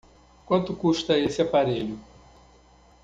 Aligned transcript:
Quanto 0.47 0.75
custa 0.75 1.15
esse 1.15 1.43
aparelho? 1.43 1.95